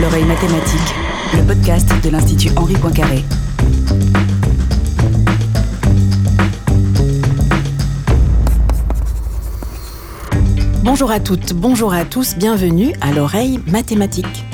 [0.00, 0.94] L'oreille mathématique,
[1.34, 3.24] le podcast de l'Institut Henri Poincaré.
[10.82, 14.44] Bonjour à toutes, bonjour à tous, bienvenue à l'oreille mathématique.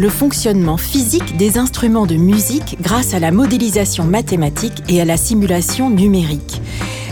[0.00, 5.18] Le fonctionnement physique des instruments de musique grâce à la modélisation mathématique et à la
[5.18, 6.62] simulation numérique.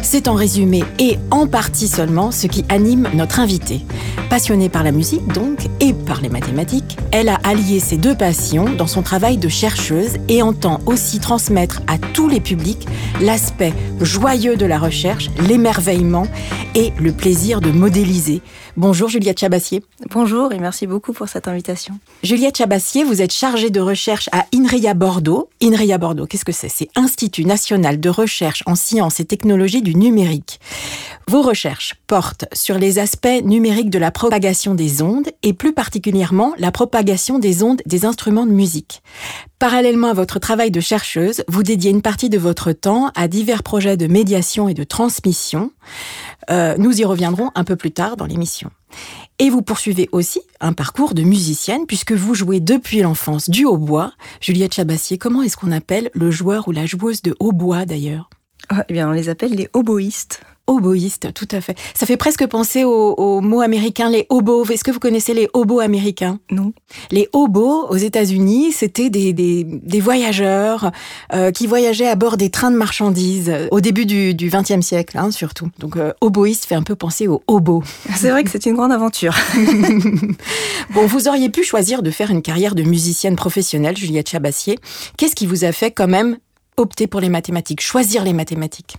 [0.00, 3.84] C'est en résumé et en partie seulement ce qui anime notre invité.
[4.30, 8.66] Passionnée par la musique donc et par les mathématiques, elle a allié ces deux passions
[8.74, 12.86] dans son travail de chercheuse et entend aussi transmettre à tous les publics
[13.22, 13.72] l'aspect
[14.02, 16.26] joyeux de la recherche, l'émerveillement
[16.74, 18.42] et le plaisir de modéliser.
[18.76, 19.82] Bonjour Juliette Chabassier.
[20.10, 21.98] Bonjour et merci beaucoup pour cette invitation.
[22.22, 25.48] Juliette Chabassier, vous êtes chargée de recherche à INRIA Bordeaux.
[25.62, 26.68] INRIA Bordeaux, qu'est-ce que c'est?
[26.68, 30.60] C'est Institut national de recherche en sciences et technologies du numérique.
[31.28, 36.52] Vos recherches portent sur les aspects numériques de la propagation des ondes et plus particulièrement
[36.58, 39.00] la propagation des ondes des instruments de musique.
[39.60, 43.62] Parallèlement à votre travail de chercheuse, vous dédiez une partie de votre temps à divers
[43.62, 45.70] projets de médiation et de transmission.
[46.50, 48.70] Euh, nous y reviendrons un peu plus tard dans l'émission.
[49.38, 54.10] Et vous poursuivez aussi un parcours de musicienne puisque vous jouez depuis l'enfance du hautbois.
[54.40, 58.28] Juliette Chabassier, comment est-ce qu'on appelle le joueur ou la joueuse de hautbois d'ailleurs?
[58.88, 61.76] Eh bien, on les appelle les oboïstes oboïste, tout à fait.
[61.94, 64.64] Ça fait presque penser au, mot américain, les hobos.
[64.66, 66.38] Est-ce que vous connaissez les hobos américains?
[66.50, 66.72] Non.
[67.10, 70.92] Les hobos, aux États-Unis, c'était des, des, voyageurs
[71.32, 75.18] euh, qui voyageaient à bord des trains de marchandises euh, au début du XXe siècle,
[75.18, 75.70] hein, surtout.
[75.78, 77.82] Donc, euh, oboïste fait un peu penser aux hobos.
[78.14, 79.34] C'est vrai que c'est une grande aventure.
[80.90, 84.78] bon, vous auriez pu choisir de faire une carrière de musicienne professionnelle, Juliette Chabassier.
[85.16, 86.38] Qu'est-ce qui vous a fait quand même
[86.76, 88.96] opter pour les mathématiques, choisir les mathématiques?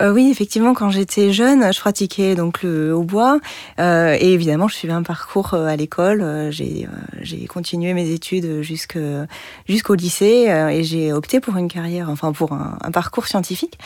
[0.00, 3.38] Euh, oui, effectivement, quand j'étais jeune, je pratiquais donc le hautbois
[3.80, 6.50] euh, et évidemment, je suivais un parcours euh, à l'école.
[6.50, 12.78] J'ai continué mes études jusqu'au lycée et j'ai opté pour une carrière, enfin pour un,
[12.80, 13.78] un parcours scientifique.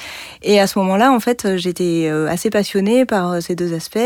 [0.42, 3.98] Et à ce moment-là, en fait, j'étais assez passionnée par ces deux aspects.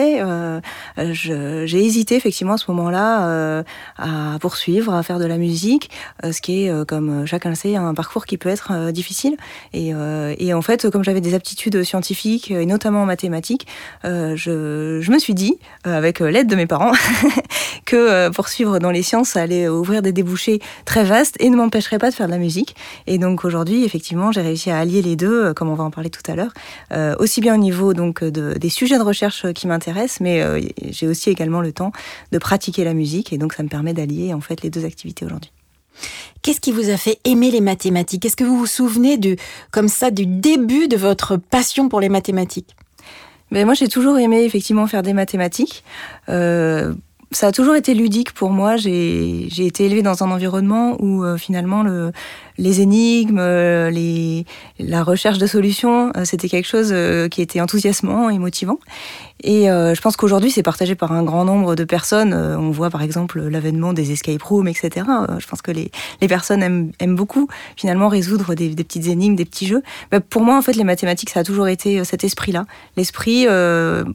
[0.96, 3.64] j'ai hésité effectivement à ce moment-là
[3.98, 5.90] à poursuivre, à faire de la musique,
[6.22, 9.36] ce qui est, comme chacun le sait, un parcours qui peut être difficile.
[9.72, 9.92] Et,
[10.38, 13.68] et en fait, comme j'avais des aptitudes scientifiques et notamment en mathématiques,
[14.04, 15.54] euh, je, me suis dit,
[15.86, 16.90] euh, avec euh, l'aide de mes parents,
[17.84, 22.10] que poursuivre dans les sciences allait ouvrir des débouchés très vastes et ne m'empêcherait pas
[22.10, 22.74] de faire de la musique.
[23.06, 26.10] Et donc aujourd'hui, effectivement, j'ai réussi à allier les deux, comme on va en parler
[26.10, 26.52] tout à l'heure,
[27.20, 30.44] aussi bien au niveau donc de, des sujets de recherche qui m'intéressent, mais
[30.90, 31.92] j'ai aussi également le temps
[32.32, 35.24] de pratiquer la musique et donc ça me permet d'allier en fait les deux activités
[35.24, 35.52] aujourd'hui.
[36.46, 38.24] Qu'est-ce qui vous a fait aimer les mathématiques?
[38.24, 39.36] Est-ce que vous vous souvenez du,
[39.72, 42.76] comme ça, du début de votre passion pour les mathématiques?
[43.50, 45.82] Ben moi, j'ai toujours aimé effectivement faire des mathématiques.
[46.28, 46.94] Euh,
[47.32, 48.76] ça a toujours été ludique pour moi.
[48.76, 52.12] J'ai été élevée dans un environnement où euh, finalement le,
[52.58, 54.44] les énigmes, euh, les,
[54.78, 58.78] la recherche de solutions, euh, c'était quelque chose euh, qui était enthousiasmant et motivant.
[59.44, 62.32] Et je pense qu'aujourd'hui, c'est partagé par un grand nombre de personnes.
[62.32, 65.06] on voit par exemple l'avènement des escape rooms, etc.
[65.38, 65.90] je pense que les,
[66.22, 67.46] les personnes aiment, aiment, beaucoup
[67.76, 69.82] finalement résoudre des, des, petites énigmes, des petits jeux.
[70.10, 72.64] Mais pour moi, en fait, les mathématiques, ça a toujours été cet esprit-là,
[72.96, 73.46] l'esprit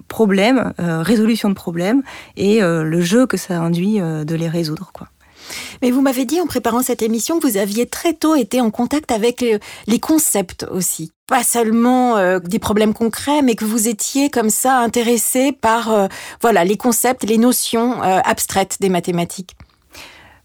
[0.08, 2.02] problème, résolution de problèmes
[2.36, 5.08] et le jeu que ça induit de les résoudre, quoi.
[5.82, 8.72] Mais vous m'avez dit en préparant cette émission que vous aviez très tôt été en
[8.72, 11.12] contact avec les, concepts aussi.
[11.28, 16.08] Pas seulement euh, des problèmes concrets, mais que vous étiez comme ça intéressé par euh,
[16.42, 19.56] voilà les concepts, les notions euh, abstraites des mathématiques.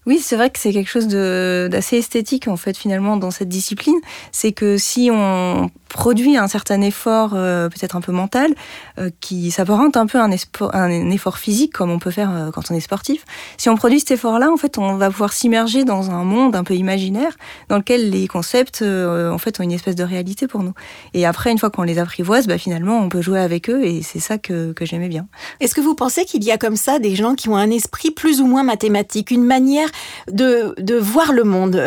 [0.05, 3.99] Oui, c'est vrai que c'est quelque chose d'assez esthétique en fait finalement dans cette discipline.
[4.31, 8.53] C'est que si on produit un certain effort, euh, peut-être un peu mental,
[8.99, 10.31] euh, qui s'apparente un peu à un,
[10.73, 13.25] un, effort physique, comme on peut faire euh, quand on est sportif.
[13.57, 16.63] Si on produit cet effort-là, en fait, on va pouvoir s'immerger dans un monde un
[16.63, 17.35] peu imaginaire,
[17.69, 20.73] dans lequel les concepts, en fait, ont une espèce de réalité pour nous.
[21.15, 24.03] Et après, une fois qu'on les apprivoise, bah, finalement, on peut jouer avec eux, et
[24.03, 25.25] c'est ça que, que j'aimais bien.
[25.61, 28.11] Est-ce que vous pensez qu'il y a comme ça des gens qui ont un esprit
[28.11, 29.89] plus ou moins mathématique, une manière
[30.31, 31.81] de, de voir le monde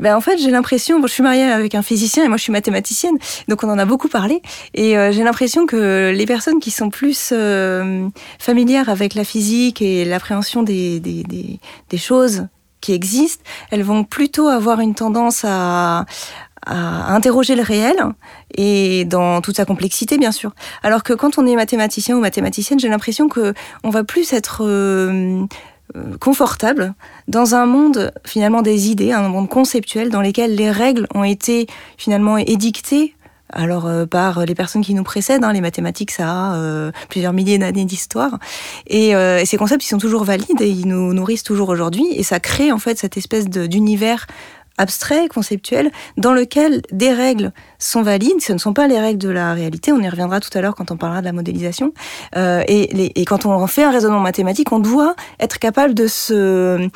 [0.00, 2.42] ben, En fait, j'ai l'impression, bon, je suis mariée avec un physicien, et moi, je
[2.42, 4.42] suis mathématicienne, donc on en a beaucoup parlé.
[4.74, 8.08] Et euh, j'ai l'impression que les personnes qui sont plus euh,
[8.38, 11.00] familières avec la physique et l'appréhension des,
[11.96, 12.46] choses
[12.80, 16.04] qui existent, elles vont plutôt avoir une tendance à,
[16.64, 17.96] interroger le réel
[18.54, 20.52] et dans toute sa complexité bien sûr.
[20.84, 23.52] Alors que quand on est mathématicien ou mathématicienne, j'ai l'impression que
[23.82, 24.62] on va plus être
[25.96, 26.94] euh, confortable
[27.28, 31.66] dans un monde finalement des idées, un monde conceptuel dans lequel les règles ont été
[31.98, 33.14] finalement édictées
[33.52, 37.58] alors euh, par les personnes qui nous précèdent, hein, les mathématiques, ça a plusieurs milliers
[37.58, 38.38] d'années d'histoire,
[38.86, 42.22] et, et, ces concepts, ils sont toujours valides et ils nous nourrissent toujours aujourd'hui, et
[42.22, 44.26] ça crée en fait cette espèce d'univers
[44.78, 48.40] abstrait, conceptuel, dans lequel des règles sont valides.
[48.40, 49.92] Ce ne sont pas les règles de la réalité.
[49.92, 51.92] On y reviendra tout à l'heure quand on parlera de la modélisation.
[52.36, 56.88] Euh, et, et, quand on fait un raisonnement mathématique, on doit être capable de se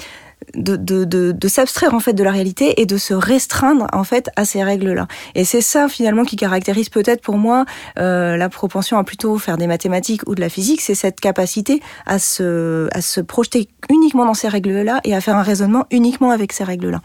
[0.55, 4.05] de, de, de, de s'abstraire en fait de la réalité et de se restreindre en
[4.05, 5.07] fait à ces règles-là.
[5.35, 7.65] Et c'est ça finalement qui caractérise peut-être pour moi
[7.99, 11.81] euh, la propension à plutôt faire des mathématiques ou de la physique, c'est cette capacité
[12.07, 16.31] à se, à se projeter uniquement dans ces règles-là et à faire un raisonnement uniquement
[16.31, 17.01] avec ces règles-là.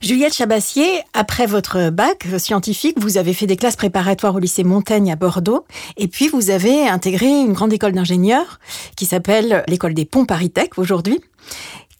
[0.00, 5.12] Juliette Chabassier, après votre bac scientifique, vous avez fait des classes préparatoires au lycée Montaigne
[5.12, 5.66] à Bordeaux,
[5.98, 8.60] et puis vous avez intégré une grande école d'ingénieurs
[8.96, 11.20] qui s'appelle l'école des ponts Paris-Tech aujourd'hui.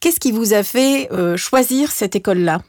[0.01, 2.63] Qu'est-ce qui vous a fait euh, choisir cette école-là?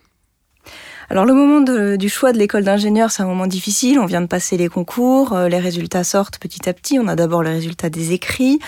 [1.11, 1.59] Alors le moment
[1.97, 3.99] du choix de l'école d'ingénieur, c'est un moment difficile.
[3.99, 6.99] On vient de passer les concours, euh, les résultats sortent petit à petit.
[6.99, 8.59] On a d'abord le résultat des écrits,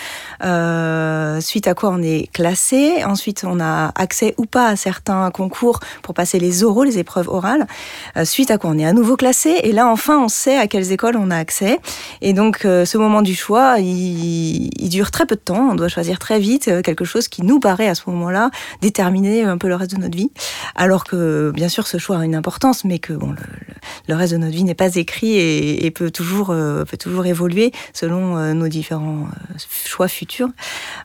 [0.44, 3.02] euh, suite à quoi on est classé.
[3.02, 7.30] Ensuite, on a accès ou pas à certains concours pour passer les oraux, les épreuves
[7.30, 7.66] orales.
[8.18, 9.60] Euh, suite à quoi on est à nouveau classé.
[9.62, 11.78] Et là, enfin, on sait à quelles écoles on a accès.
[12.20, 15.70] Et donc, ce moment du choix, il, il, dure très peu de temps.
[15.70, 18.50] On doit choisir très vite quelque chose qui nous paraît à ce moment-là
[18.82, 20.30] déterminer un peu le reste de notre vie.
[20.74, 23.34] Alors que, bien sûr, ce choix a une importance, mais que bon,
[24.08, 27.26] le, reste de notre vie n'est pas écrit et, et peut toujours euh, peut toujours
[27.26, 30.48] évoluer selon euh, nos différents euh, choix futurs.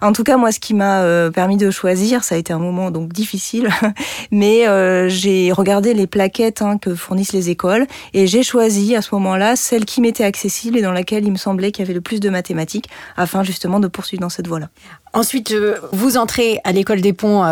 [0.02, 2.92] En tout cas, moi, ce qui m'a permis de choisir, ça a été un moment
[2.92, 3.70] donc difficile,
[4.32, 4.66] mais
[5.10, 9.56] j'ai regardé les plaquettes hein, que fournissent les écoles et j'ai choisi à ce moment-là
[9.56, 12.20] celle qui m'était accessible et dans laquelle il me semblait qu'il y avait le plus
[12.20, 14.70] de mathématiques, afin justement de poursuivre dans cette voie-là.
[15.14, 15.54] Ensuite,
[15.92, 17.44] vous entrez à l'école des ponts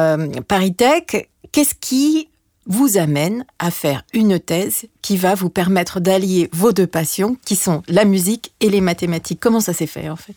[0.48, 1.28] Paris Tech.
[1.52, 2.30] Qu'est-ce qui
[2.68, 7.56] vous amène à faire une thèse qui va vous permettre d'allier vos deux passions, qui
[7.56, 9.40] sont la musique et les mathématiques.
[9.40, 10.36] Comment ça s'est fait en fait?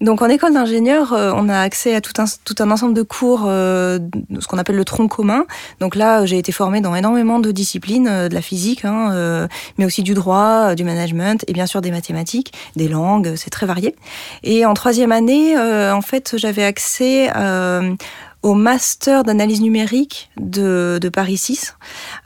[0.00, 3.98] Donc en école d'ingénieur, euh, on a accès à tout un, ensemble de cours, euh,
[4.40, 5.44] ce qu'on appelle le tronc commun.
[5.78, 9.84] Donc là, j'ai été formée dans énormément de disciplines, euh, de la physique, hein, mais
[9.84, 13.94] aussi du droit, du management et bien sûr des mathématiques, des langues, c'est très varié.
[14.42, 17.28] Et en troisième année, en fait, j'avais accès
[18.42, 21.76] au master d'analyse numérique de, de, Paris 6,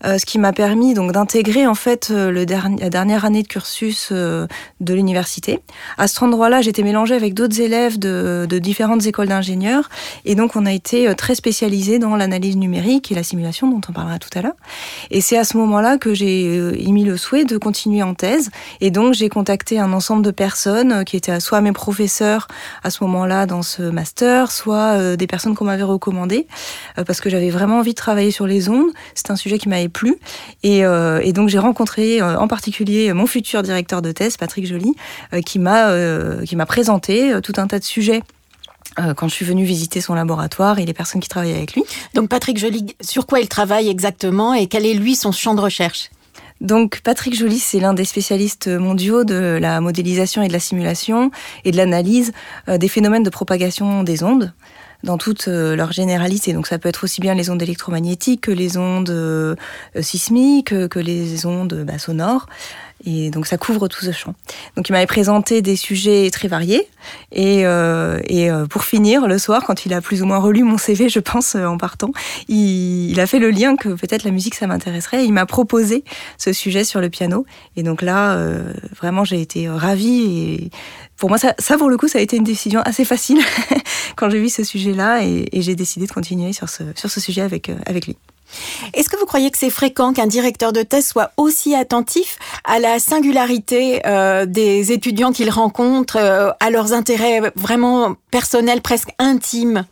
[0.04, 3.48] euh, ce qui m'a permis donc d'intégrer en fait euh, le la dernière année de
[3.48, 4.46] cursus euh,
[4.80, 5.60] de l'université.
[5.98, 9.88] À cet endroit-là, j'étais mélangée avec d'autres élèves de, différentes écoles d'ingénieurs
[10.24, 13.92] et donc on a été très spécialisés dans l'analyse numérique et la simulation dont on
[13.92, 14.54] parlera tout à l'heure.
[15.10, 16.54] Et c'est à ce moment-là que j'ai
[16.86, 18.50] émis le souhait de continuer en thèse
[18.80, 22.46] et donc j'ai contacté un ensemble de personnes qui étaient soit mes professeurs
[22.84, 27.30] à ce moment-là dans ce master, soit des personnes qu'on m'avait recommandées euh, parce que
[27.30, 28.90] j'avais vraiment envie de travailler sur les ondes.
[29.14, 30.16] C'est un sujet qui m'avait plu.
[30.62, 34.66] Et, euh, et donc j'ai rencontré euh, en particulier mon futur directeur de thèse, Patrick
[34.66, 34.94] Joly,
[35.44, 38.22] qui m'a présenté tout un tas de sujets
[39.16, 41.82] quand je suis venue visiter son laboratoire et les personnes qui travaillaient avec lui.
[42.14, 45.60] Donc Patrick Joly, sur quoi il travaille exactement et quel est lui son champ de
[45.60, 46.10] recherche?
[46.60, 51.30] Donc Patrick Joly, c'est l'un des spécialistes mondiaux de la modélisation et de la simulation
[51.64, 52.32] et de l'analyse
[52.68, 54.52] des phénomènes de propagation des ondes
[55.04, 56.52] dans toute euh, leur généralité.
[56.52, 59.54] Donc ça peut être aussi bien les ondes électromagnétiques que les ondes euh,
[60.00, 62.46] sismiques, que les ondes bah, sonores.
[63.06, 64.34] Et donc ça couvre tout ce champ.
[64.76, 66.88] Donc il m'avait présenté des sujets très variés.
[67.32, 70.62] Et, euh, et euh, pour finir, le soir, quand il a plus ou moins relu
[70.62, 72.12] mon CV, je pense, en partant,
[72.48, 75.24] il, il, a fait le lien que peut-être la musique, ça m'intéresserait.
[75.24, 76.04] Il m'a proposé
[76.38, 77.44] ce sujet sur le piano.
[77.76, 80.22] Et donc là, euh, vraiment, j'ai été ravie.
[80.22, 80.70] Et
[81.16, 83.40] pour moi, ça, ça, pour le coup, ça a été une décision assez facile
[84.16, 85.24] quand j'ai vu ce sujet-là.
[85.24, 88.16] Et, et j'ai décidé de continuer sur ce, sur ce sujet avec, euh, avec lui.
[88.92, 92.78] Est-ce que vous croyez que c'est fréquent qu'un directeur de thèse soit aussi attentif à
[92.78, 99.84] la singularité euh, des étudiants qu'il rencontre, euh, à leurs intérêts vraiment personnels, presque intimes?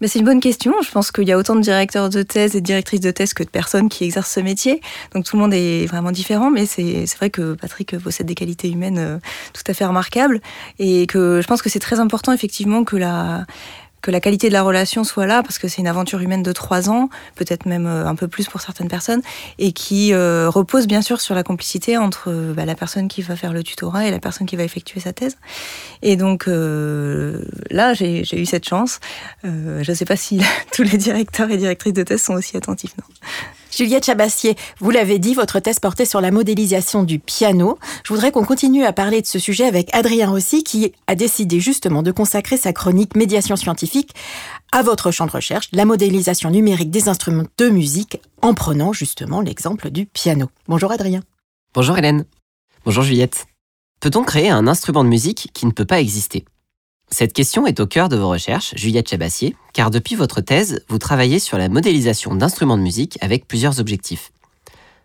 [0.00, 0.74] Mais c'est une bonne question.
[0.82, 3.34] Je pense qu'il y a autant de directeurs de thèse et de directrices de thèse
[3.34, 4.80] que de personnes qui exercent ce métier.
[5.14, 8.70] Donc tout le monde est vraiment différent, mais c'est vrai que Patrick possède des qualités
[8.70, 9.18] humaines euh,
[9.52, 10.40] tout à fait remarquables
[10.78, 13.44] et que je pense que c'est très important effectivement que la
[14.02, 16.52] que la qualité de la relation soit là, parce que c'est une aventure humaine de
[16.52, 19.22] trois ans, peut-être même euh, un peu plus pour certaines personnes,
[19.58, 23.22] et qui euh, repose bien sûr sur la complicité entre euh, bah, la personne qui
[23.22, 25.36] va faire le tutorat et la personne qui va effectuer sa thèse.
[26.02, 29.00] Et donc là, j'ai eu cette chance.
[29.44, 30.40] Je ne sais pas si
[30.72, 33.04] tous les directeurs et directrices de thèse sont aussi attentifs, non?
[33.70, 37.78] Juliette Chabassier, vous l'avez dit, votre thèse portait sur la modélisation du piano.
[38.04, 41.60] Je voudrais qu'on continue à parler de ce sujet avec Adrien Rossi, qui a décidé
[41.60, 44.14] justement de consacrer sa chronique Médiation scientifique
[44.72, 49.40] à votre champ de recherche, la modélisation numérique des instruments de musique, en prenant justement
[49.40, 50.48] l'exemple du piano.
[50.68, 51.22] Bonjour Adrien.
[51.74, 52.24] Bonjour Hélène.
[52.84, 53.46] Bonjour Juliette.
[54.00, 56.44] Peut-on créer un instrument de musique qui ne peut pas exister?
[57.10, 60.98] Cette question est au cœur de vos recherches, Juliette Chabassier, car depuis votre thèse, vous
[60.98, 64.32] travaillez sur la modélisation d'instruments de musique avec plusieurs objectifs.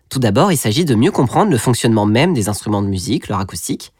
[0.08, 3.40] Tout d'abord, il s'agit de mieux comprendre le fonctionnement même des instruments de musique, leur
[3.40, 3.92] acoustique,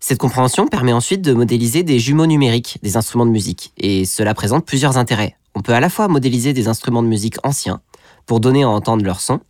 [0.00, 4.34] cette compréhension permet ensuite de modéliser des jumeaux numériques des instruments de musique, et cela
[4.34, 5.36] présente plusieurs intérêts.
[5.54, 7.80] On peut à la fois modéliser des instruments de musique anciens,
[8.26, 9.40] pour donner à entendre leur son,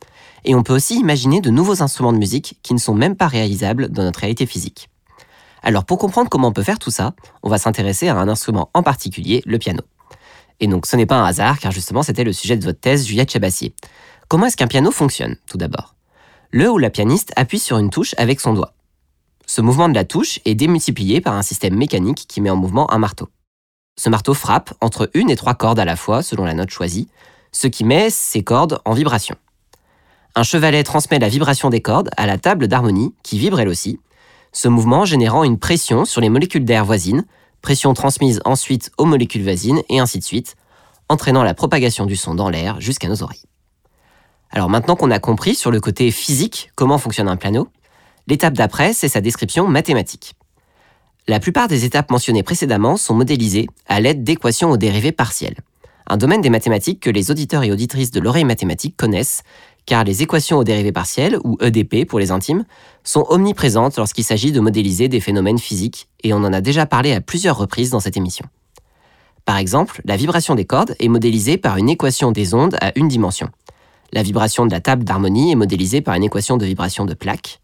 [0.44, 3.26] et on peut aussi imaginer de nouveaux instruments de musique qui ne sont même pas
[3.26, 4.88] réalisables dans notre réalité physique.
[5.66, 8.70] Alors pour comprendre comment on peut faire tout ça, on va s'intéresser à un instrument
[8.72, 9.82] en particulier, le piano.
[10.60, 13.04] Et donc ce n'est pas un hasard, car justement c'était le sujet de votre thèse,
[13.04, 13.74] Juliette Chabassier.
[14.28, 15.96] Comment est-ce qu'un piano fonctionne, tout d'abord?
[16.52, 18.74] Le ou la pianiste appuie sur une touche avec son doigt.
[19.44, 22.88] Ce mouvement de la touche est démultiplié par un système mécanique qui met en mouvement
[22.92, 23.28] un marteau.
[23.98, 27.08] Ce marteau frappe entre une et trois cordes à la fois selon la note choisie,
[27.50, 29.34] ce qui met ces cordes en vibration.
[30.36, 33.98] Un chevalet transmet la vibration des cordes à la table d'harmonie qui vibre elle aussi,
[34.56, 37.26] ce mouvement générant une pression sur les molécules d'air voisines,
[37.60, 40.56] pression transmise ensuite aux molécules voisines et ainsi de suite,
[41.10, 43.44] entraînant la propagation du son dans l'air jusqu'à nos oreilles.
[44.50, 47.68] Alors maintenant qu'on a compris sur le côté physique comment fonctionne un piano,
[48.28, 50.34] L'étape d'après, c'est sa description mathématique.
[51.28, 55.58] La plupart des étapes mentionnées précédemment sont modélisées à l'aide d'équations aux dérivées partielles,
[56.08, 59.42] un domaine des mathématiques que les auditeurs et auditrices de l'oreille mathématique connaissent,
[59.86, 62.64] car les équations aux dérivées partielles, ou EDP pour les intimes,
[63.04, 67.12] sont omniprésentes lorsqu'il s'agit de modéliser des phénomènes physiques, et on en a déjà parlé
[67.12, 68.44] à plusieurs reprises dans cette émission.
[69.44, 73.06] Par exemple, la vibration des cordes est modélisée par une équation des ondes à une
[73.06, 73.48] dimension.
[74.12, 77.60] La vibration de la table d'harmonie est modélisée par une équation de vibration de plaque,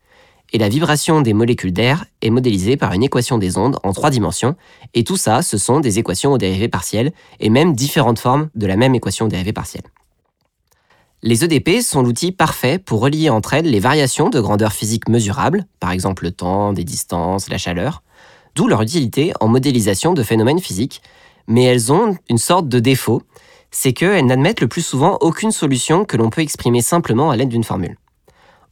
[0.52, 4.10] et la vibration des molécules d'air est modélisée par une équation des ondes en trois
[4.10, 4.54] dimensions,
[4.94, 8.66] et tout ça, ce sont des équations aux dérivées partielles, et même différentes formes de
[8.66, 9.82] la même équation aux dérivées partielles.
[11.24, 15.66] Les EDP sont l'outil parfait pour relier entre elles les variations de grandeur physique mesurables,
[15.78, 18.02] par exemple le temps, des distances, la chaleur,
[18.56, 21.00] d'où leur utilité en modélisation de phénomènes physiques,
[21.46, 23.22] mais elles ont une sorte de défaut,
[23.70, 27.50] c'est qu'elles n'admettent le plus souvent aucune solution que l'on peut exprimer simplement à l'aide
[27.50, 27.98] d'une formule.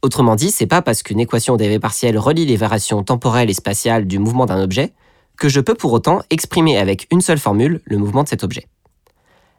[0.01, 4.07] Autrement dit, c'est pas parce qu'une équation dérivée partielle relie les variations temporelles et spatiales
[4.07, 4.91] du mouvement d'un objet
[5.37, 8.67] que je peux pour autant exprimer avec une seule formule le mouvement de cet objet.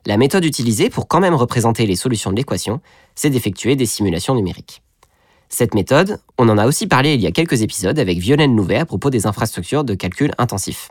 [0.05, 2.81] La méthode utilisée pour quand même représenter les solutions de l'équation,
[3.15, 4.83] c'est d'effectuer des simulations numériques.
[5.49, 8.79] Cette méthode, on en a aussi parlé il y a quelques épisodes avec Violaine Louvet
[8.79, 10.91] à propos des infrastructures de calcul intensif.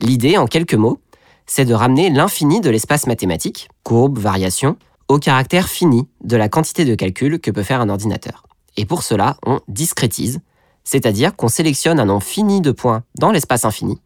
[0.00, 1.00] L'idée, en quelques mots,
[1.46, 4.76] c'est de ramener l'infini de l'espace mathématique, courbe, variation,
[5.08, 8.44] au caractère fini de la quantité de calcul que peut faire un ordinateur.
[8.76, 10.40] Et pour cela, on discrétise,
[10.84, 14.00] c'est-à-dire qu'on sélectionne un nombre fini de points dans l'espace infini,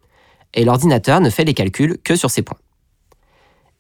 [0.55, 2.59] et l'ordinateur ne fait les calculs que sur ces points.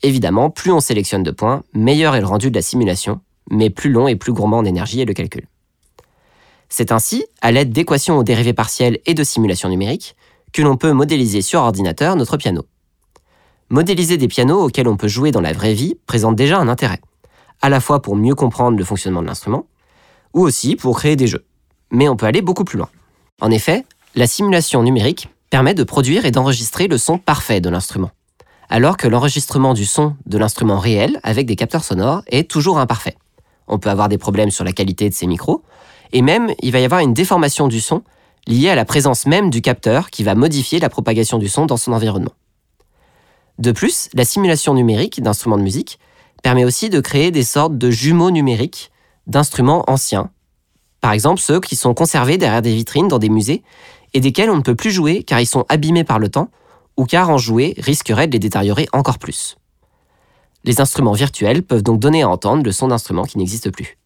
[0.02, 3.90] Évidemment, plus on sélectionne de points, meilleur est le rendu de la simulation, mais plus
[3.90, 5.46] long et plus gourmand en énergie est le calcul.
[6.68, 10.16] C'est ainsi, à l'aide d'équations aux dérivées partielles et de simulations numériques,
[10.52, 12.64] que l'on peut modéliser sur ordinateur notre piano.
[13.68, 17.00] Modéliser des pianos auxquels on peut jouer dans la vraie vie présente déjà un intérêt,
[17.60, 19.66] à la fois pour mieux comprendre le fonctionnement de l'instrument,
[20.32, 21.44] ou aussi pour créer des jeux.
[21.90, 22.88] Mais on peut aller beaucoup plus loin.
[23.40, 28.10] En effet, la simulation numérique permet de produire et d'enregistrer le son parfait de l'instrument,
[28.70, 33.16] alors que l'enregistrement du son de l'instrument réel avec des capteurs sonores est toujours imparfait.
[33.66, 35.62] On peut avoir des problèmes sur la qualité de ses micros,
[36.12, 38.02] et même il va y avoir une déformation du son
[38.46, 41.76] liée à la présence même du capteur qui va modifier la propagation du son dans
[41.76, 42.32] son environnement.
[43.58, 45.98] De plus, la simulation numérique d'instruments de musique
[46.42, 48.90] permet aussi de créer des sortes de jumeaux numériques
[49.26, 50.30] d'instruments anciens.
[51.00, 53.62] Par exemple, ceux qui sont conservés derrière des vitrines dans des musées
[54.14, 56.50] et desquels on ne peut plus jouer car ils sont abîmés par le temps
[57.00, 59.56] ou car en jouer risquerait de les détériorer encore plus.
[60.64, 63.96] Les instruments virtuels peuvent donc donner à entendre le son d'instruments qui n'existent plus.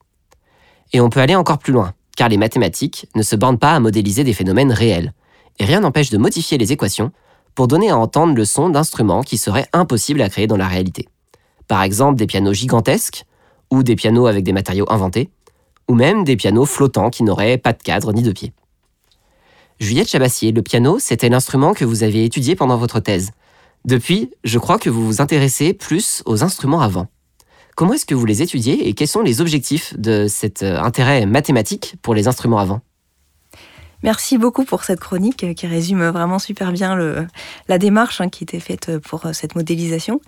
[0.93, 3.81] Et on peut aller encore plus loin, car les mathématiques ne se bornent pas à
[3.81, 5.13] modéliser des phénomènes réels,
[5.59, 7.11] et rien n'empêche de modifier les équations
[7.57, 11.09] pour donner à entendre le son d'instruments qui seraient impossibles à créer dans la réalité.
[11.67, 13.25] Par exemple des pianos gigantesques,
[13.73, 15.31] ou des pianos avec des matériaux inventés,
[15.89, 18.53] ou même des pianos flottants qui n'auraient pas de cadre ni de pied.
[19.81, 23.33] Juliette Chabassier, le piano, c'était l'instrument que vous avez étudié pendant votre thèse.
[23.85, 27.09] Depuis, je crois que vous vous intéressez plus aux instruments avant.
[27.77, 31.27] Comment est-ce que vous les étudiez et quels sont les objectifs de cet euh, intérêt
[31.27, 32.81] mathématique pour les instruments avant?
[34.05, 36.95] Merci beaucoup pour cette chronique qui résume vraiment super bien
[37.69, 40.21] la démarche hein, qui était faite pour cette modélisation.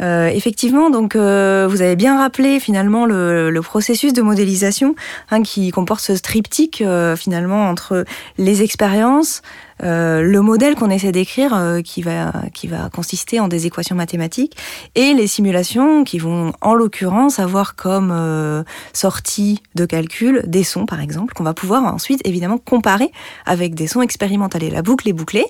[0.00, 4.94] Euh, effectivement, donc euh, vous avez bien rappelé finalement le, processus de modélisation
[5.30, 8.04] hein, qui comporte ce triptyque euh, finalement entre
[8.36, 9.40] les expériences,
[9.84, 13.96] euh, le modèle qu'on essaie d'écrire euh, qui, va, qui va consister en des équations
[13.96, 14.56] mathématiques
[14.94, 18.62] et les simulations qui vont en l'occurrence avoir comme euh,
[18.92, 23.10] sortie de calcul des sons par exemple qu'on va pouvoir ensuite évidemment comparer
[23.46, 24.58] avec des sons expérimentaux.
[24.70, 25.46] La boucle est bouclée.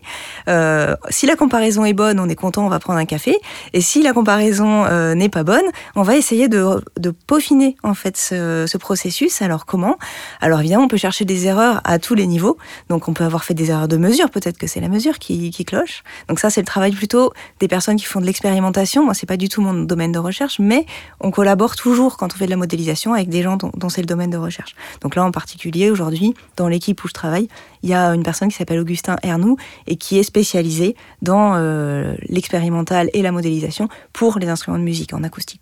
[1.11, 3.37] si la comparaison est bonne, on est content, on va prendre un café.
[3.73, 4.85] Et si la comparaison
[5.15, 5.65] n'est pas bonne,
[5.97, 6.81] on va essayer de,
[7.27, 9.43] peaufiner en fait ce processus.
[9.43, 9.97] Alors comment?
[10.41, 12.59] Alors évidemment, on peut chercher des erreurs à tous les niveaux.
[12.89, 15.51] Donc on peut avoir fait des erreurs de mesure peut-être que c'est la mesure qui,
[15.65, 16.03] cloche.
[16.29, 19.05] Donc ça, c'est le travail plutôt des personnes qui font de l'expérimentation.
[19.05, 20.87] Moi, c'est pas du tout mon domaine de recherche, mais
[21.21, 24.07] on collabore toujours quand on fait de la modélisation avec des gens dont, c'est le
[24.07, 24.75] domaine de recherche.
[25.01, 27.49] Donc là, en particulier, aujourd'hui, dans l'équipe où je travaille,
[27.83, 32.15] il y a une personne qui s'appelle Augustin Ernoux et qui est spécialisé dans euh,
[32.29, 35.61] l'expérimental et la modélisation pour les instruments de musique en acoustique.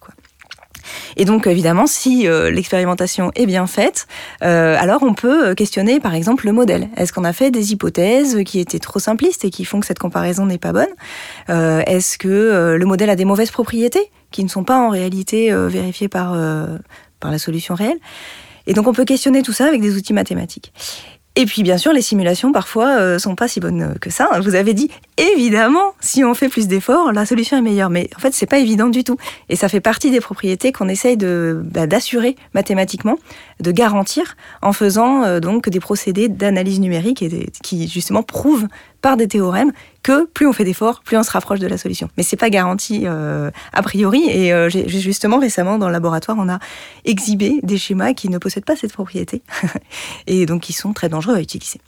[1.16, 4.06] Et donc évidemment, si euh, l'expérimentation est bien faite,
[4.42, 6.88] euh, alors on peut questionner par exemple le modèle.
[6.96, 9.98] Est-ce qu'on a fait des hypothèses qui étaient trop simplistes et qui font que cette
[9.98, 10.88] comparaison n'est pas bonne?
[11.48, 15.52] Euh, Est-ce que le modèle a des mauvaises propriétés qui ne sont pas en réalité
[15.68, 16.36] vérifiées par,
[17.18, 17.98] par la solution réelle?
[18.66, 20.72] Et donc on peut questionner tout ça avec des outils mathématiques.
[21.36, 24.28] Et puis bien sûr, les simulations parfois euh, sont pas si bonnes que ça.
[24.40, 27.88] Vous avez dit évidemment, si on fait plus d'efforts, la solution est meilleure.
[27.88, 29.16] Mais en fait, c'est pas évident du tout.
[29.48, 33.16] Et ça fait partie des propriétés qu'on essaye de bah, d'assurer mathématiquement,
[33.60, 37.24] de garantir en faisant euh, donc des procédés d'analyse numérique
[37.62, 38.66] qui justement prouvent
[39.00, 42.08] par des théorèmes que plus on fait d'efforts, plus on se rapproche de la solution.
[42.16, 44.24] Mais c'est pas garanti euh, a priori.
[44.28, 46.58] Et euh, justement récemment dans le laboratoire, on a
[47.04, 49.42] exhibé des schémas qui ne possèdent pas cette propriété
[50.26, 51.80] et donc qui sont très dangereux à utiliser.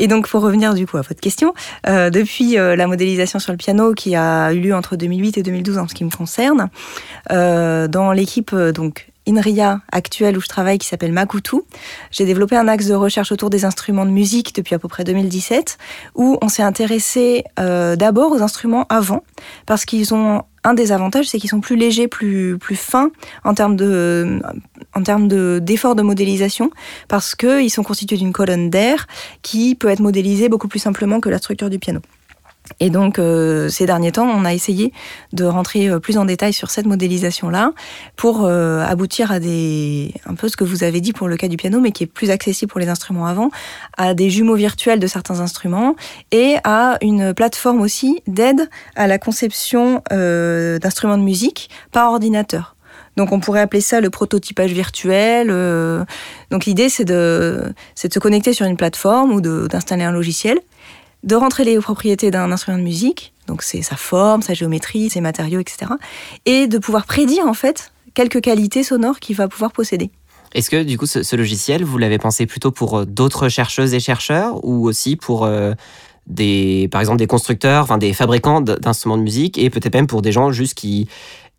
[0.00, 1.54] Et donc, pour revenir du coup à votre question,
[1.88, 5.78] euh, depuis la modélisation sur le piano qui a eu lieu entre 2008 et 2012
[5.78, 6.70] en ce qui me concerne,
[7.28, 11.56] dans l'équipe donc INRIA actuelle où je travaille qui s'appelle Makutu.
[12.10, 15.04] J'ai développé un axe de recherche autour des instruments de musique depuis à peu près
[15.04, 15.78] 2017
[16.14, 19.22] où on s'est intéressé euh, d'abord aux instruments avant
[19.66, 23.10] parce qu'ils ont un des avantages, c'est qu'ils sont plus légers, plus plus fins
[23.44, 24.40] en termes de
[24.94, 26.70] en termes de d'efforts de modélisation
[27.08, 29.06] parce qu'ils sont constitués d'une colonne d'air
[29.42, 32.00] qui peut être modélisée beaucoup plus simplement que la structure du piano.
[32.80, 34.92] Et donc, euh, ces derniers temps, on a essayé
[35.32, 37.72] de rentrer euh, plus en détail sur cette modélisation-là
[38.16, 41.48] pour euh, aboutir à des, un peu ce que vous avez dit pour le cas
[41.48, 43.50] du piano, mais qui est plus accessible pour les instruments avant,
[43.96, 45.96] à des jumeaux virtuels de certains instruments
[46.30, 52.76] et à une plateforme aussi d'aide à la conception d'instruments de musique par ordinateur.
[53.16, 55.48] Donc on pourrait appeler ça le prototypage virtuel.
[56.50, 57.72] donc l'idée c'est de,
[58.04, 60.60] de se connecter sur une plateforme ou d'installer un logiciel
[61.24, 65.20] de rentrer les propriétés d'un instrument de musique, donc c'est sa forme, sa géométrie, ses
[65.20, 65.92] matériaux, etc.
[66.46, 70.10] Et de pouvoir prédire en fait quelques qualités sonores qu'il va pouvoir posséder.
[70.54, 74.00] Est-ce que du coup ce, logiciel, vous l'avez pensé plutôt pour euh, d'autres chercheuses et
[74.00, 75.74] chercheurs ou aussi pour euh,
[76.26, 80.22] des, par exemple des constructeurs, enfin des fabricants d'instruments de musique et peut-être même pour
[80.22, 81.08] des gens juste qui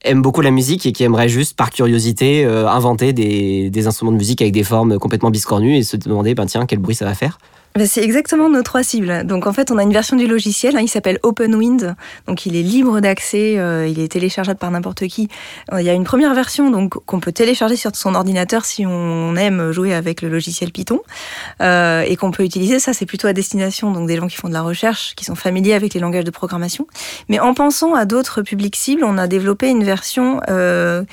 [0.02, 4.12] aiment beaucoup la musique et qui aimeraient juste par curiosité euh, inventer des, des, instruments
[4.12, 7.06] de musique avec des formes complètement biscornues et se demander ben tiens quel bruit ça
[7.06, 7.38] va faire?
[7.86, 9.25] C'est exactement nos trois cibles.
[9.25, 11.95] Donc en fait, on a une version du logiciel, hein, il s'appelle OpenWind,
[12.27, 15.29] donc il est libre d'accès, euh, il est téléchargeable par n'importe qui.
[15.71, 19.36] Il y a une première version donc qu'on peut télécharger sur son ordinateur si on
[19.36, 21.01] aime jouer avec le logiciel Python
[21.62, 22.79] euh, et qu'on peut utiliser.
[22.79, 25.36] Ça, c'est plutôt à destination donc des gens qui font de la recherche, qui sont
[25.36, 26.88] familiers avec les langages de programmation.
[27.27, 31.03] Mais en pensant à d'autres publics cibles, on a développé une version euh,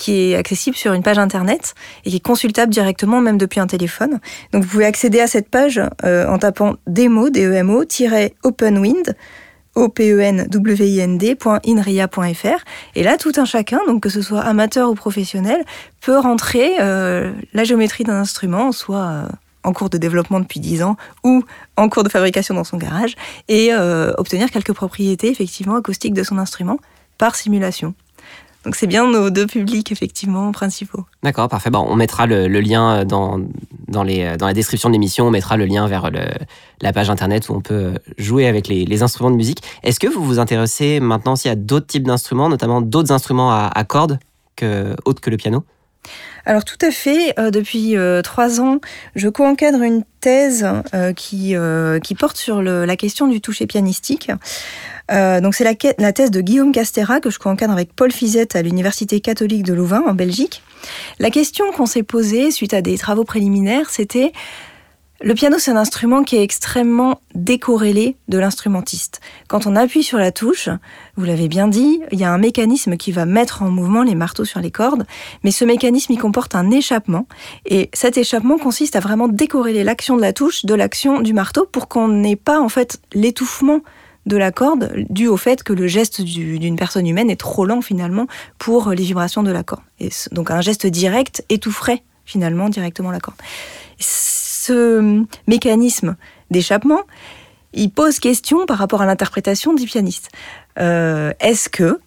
[0.00, 3.66] qui est accessible sur une page internet et qui est consultable directement même depuis un
[3.66, 4.18] téléphone.
[4.52, 7.84] Donc vous pouvez accéder à cette page euh, en tapant demo, demo,
[8.42, 9.14] openwind
[9.76, 12.64] openwind.inria.fr
[12.96, 15.64] et là tout un chacun, donc que ce soit amateur ou professionnel,
[16.00, 19.28] peut rentrer euh, la géométrie d'un instrument, soit euh,
[19.62, 21.44] en cours de développement depuis 10 ans ou
[21.76, 23.14] en cours de fabrication dans son garage
[23.48, 23.72] et
[24.16, 26.78] obtenir quelques propriétés effectivement acoustiques de son instrument
[27.18, 27.94] par simulation.
[28.64, 31.04] Donc c'est bien nos deux publics effectivement principaux.
[31.22, 31.70] D'accord, parfait.
[31.70, 33.40] Bon, on mettra le, lien dans,
[33.88, 36.10] dans, les, dans la description de l'émission, on mettra le lien vers
[36.80, 39.62] la page internet où on peut jouer avec les, instruments de musique.
[39.82, 43.84] Est-ce que vous vous intéressez maintenant aussi à d'autres types d'instruments, notamment d'autres instruments à,
[43.84, 44.18] cordes
[44.56, 45.64] que, autres que le piano?
[46.46, 47.38] Alors tout à fait.
[47.38, 48.80] Euh, depuis euh, trois ans,
[49.14, 51.54] je co-encadre une thèse euh, qui,
[52.18, 54.30] porte sur la question du toucher pianistique.
[55.10, 58.62] Donc c'est la, la, thèse de Guillaume Castera que je co-encadre avec Paul Fizette à
[58.62, 60.62] l'Université catholique de Louvain en Belgique.
[61.18, 64.32] La question qu'on s'est posée suite à des travaux préliminaires, c'était
[65.22, 69.20] le piano, c'est un instrument qui est extrêmement décorrélé de l'instrumentiste.
[69.48, 70.70] Quand on appuie sur la touche,
[71.16, 74.14] vous l'avez bien dit, il y a un mécanisme qui va mettre en mouvement les
[74.14, 75.06] marteaux sur les cordes,
[75.44, 77.26] mais ce mécanisme, il comporte un échappement,
[77.66, 81.66] et cet échappement consiste à vraiment décorréler l'action de la touche de l'action du marteau
[81.70, 83.80] pour qu'on n'ait pas, en fait, l'étouffement
[84.24, 87.82] de la corde dû au fait que le geste d'une personne humaine est trop lent
[87.82, 88.26] finalement
[88.58, 89.82] pour les vibrations de la corde.
[89.98, 93.38] Et donc un geste direct étoufferait finalement directement la corde
[94.60, 96.16] ce mécanisme
[96.50, 97.00] d'échappement,
[97.72, 100.28] il pose question par rapport à l'interprétation du pianiste.
[100.78, 102.00] Euh, est-ce que,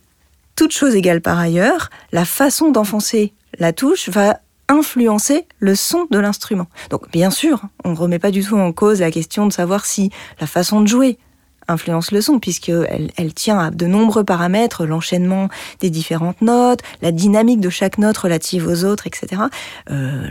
[0.55, 4.39] toute chose égale par ailleurs, la façon d'enfoncer la touche va
[4.69, 6.67] influencer le son de l'instrument?
[6.89, 9.85] Donc bien sûr, on ne remet pas du tout en cause la question de savoir
[9.85, 11.17] si la façon de jouer,
[11.67, 15.49] influence le son, puisqu'elle elle tient à de nombreux paramètres, l'enchaînement
[15.80, 19.43] des différentes notes, la dynamique de chaque note relative aux autres, etc.
[19.91, 20.28] Euh,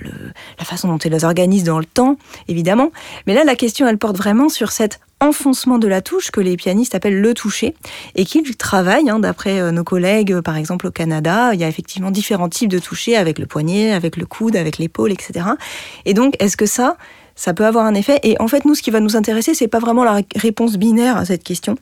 [0.59, 2.16] la façon dont elle les organise dans le temps,
[2.49, 2.90] évidemment.
[3.27, 6.57] Mais là, la question, elle porte vraiment sur cet enfoncement de la touche que les
[6.57, 7.75] pianistes appellent le toucher
[8.16, 9.09] et qu'ils travaillent.
[9.09, 12.71] Hein, d'après euh, nos collègues, par exemple au Canada, il y a effectivement différents types
[12.71, 15.47] de toucher avec le poignet, avec le coude, avec l'épaule, etc.
[16.05, 16.97] Et donc, est-ce que ça,
[17.37, 18.21] ça peut avoir un effet.
[18.23, 21.16] Et en fait, nous, ce qui va nous intéresser, c'est pas vraiment la réponse binaire
[21.16, 21.77] à cette question.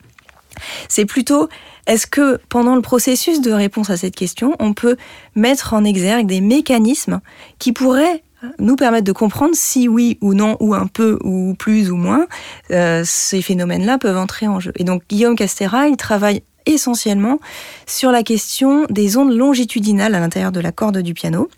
[0.89, 1.49] C'est plutôt,
[1.87, 4.97] est-ce que pendant le processus de réponse à cette question, on peut
[5.35, 7.21] mettre en exergue des mécanismes
[7.59, 8.23] qui pourraient
[8.59, 12.27] nous permettre de comprendre si oui ou non, ou un peu, ou plus ou moins,
[12.71, 14.73] euh, ces phénomènes-là peuvent entrer en jeu.
[14.77, 17.39] Et donc Guillaume Castera, il travaille essentiellement
[17.87, 21.49] sur la question des ondes longitudinales à l'intérieur de la corde du piano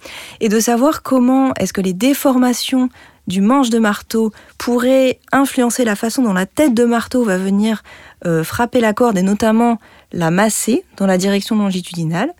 [0.40, 2.88] et de savoir comment est-ce que les déformations
[3.26, 7.82] du manche de marteau pourrait influencer la façon dont la tête de marteau va venir
[8.26, 9.78] euh, frapper la corde et notamment
[10.12, 12.32] la masser dans la direction longitudinale.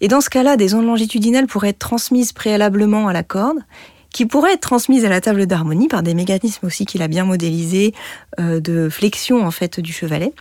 [0.00, 3.58] Et dans ce cas-là, des ondes longitudinales pourraient être transmises préalablement à la corde
[4.12, 7.24] qui pourraient être transmises à la table d'harmonie par des mécanismes aussi qu'il a bien
[7.24, 7.94] modélisés
[8.40, 10.32] euh, de flexion en fait du chevalet.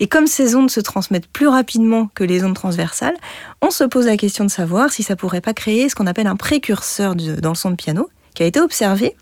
[0.00, 3.16] Et comme ces ondes se transmettent plus rapidement que les ondes transversales,
[3.62, 6.26] on se pose la question de savoir si ça pourrait pas créer ce qu'on appelle
[6.26, 9.16] un précurseur dans le son de piano, qui a été observé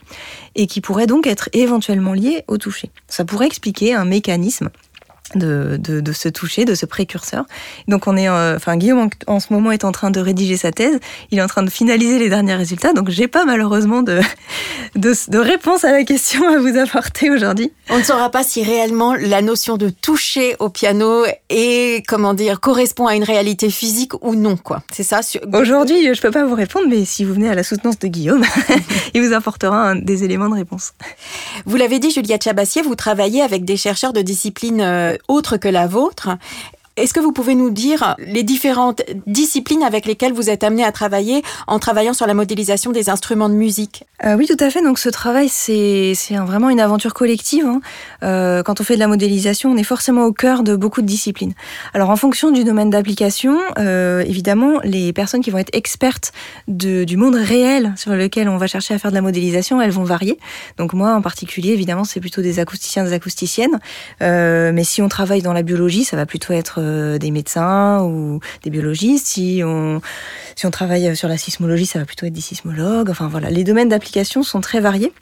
[0.55, 2.91] et qui pourrait donc être éventuellement lié au toucher.
[3.09, 4.71] Ça pourrait expliquer un mécanisme
[5.35, 7.45] de, de, de, ce toucher, de ce précurseur.
[7.89, 10.73] Donc on est, euh, enfin Guillaume en, ce moment est en train de rédiger sa
[10.73, 10.99] thèse,
[11.31, 14.21] il est en train de finaliser les derniers résultats, donc j'ai pas malheureusement de,
[14.97, 17.73] de, de, réponse à la question à vous apporter aujourd'hui.
[17.89, 22.61] On ne saura pas si réellement la notion de toucher au piano est, comment dire,
[22.61, 24.83] correspond à une réalité physique ou non, quoi.
[24.93, 25.21] C'est ça.
[25.53, 28.45] Aujourd'hui, je peux pas vous répondre, mais si vous venez à la soutenance de Guillaume,
[29.15, 30.93] il vous apportera des éléments de réponse.
[31.67, 35.69] Vous l'avez dit, Juliette Chabassier, vous travaillez avec des chercheurs de disciplines euh, autre que
[35.69, 36.39] la vôtre.
[36.99, 40.93] Est-ce que vous pouvez nous dire les différentes disciplines avec lesquelles vous êtes amené à
[40.93, 44.05] travailler en travaillant sur la modélisation des instruments de musique?
[44.27, 44.83] Euh, Oui, tout à fait.
[44.83, 46.13] Donc ce travail, c'est
[46.45, 47.65] vraiment une aventure collective.
[47.65, 47.81] Hein.
[48.23, 51.07] Euh, quand on fait de la modélisation, on est forcément au cœur de beaucoup de
[51.07, 51.55] disciplines.
[51.95, 56.33] Alors en fonction du domaine d'application, euh, évidemment, les personnes qui vont être expertes
[56.69, 60.05] du monde réel sur lequel on va chercher à faire de la modélisation, elles vont
[60.05, 60.39] varier.
[60.77, 63.81] Donc moi, en particulier, évidemment, c'est plutôt des acousticiens, des acousticiennes.
[64.21, 68.41] mais si on travaille dans la biologie, ça va plutôt être euh, des médecins ou
[68.63, 69.27] des biologistes.
[69.27, 70.01] Si on,
[70.57, 73.11] si on travaille sur la sismologie, ça va plutôt être des sismologues.
[73.11, 75.13] Enfin voilà, les domaines d'application sont très variés.